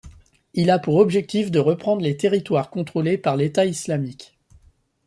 [0.55, 4.35] Il a pour objectif de reprendre les territoires contrôlés par l'État islamique.